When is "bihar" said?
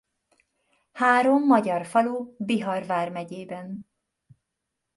2.37-2.85